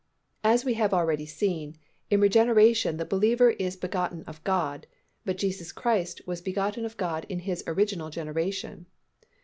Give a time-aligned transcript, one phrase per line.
[0.43, 1.77] As we have already seen,
[2.09, 4.87] in regeneration the believer is begotten of God,
[5.25, 8.87] but Jesus Christ was begotten of God in His original generation.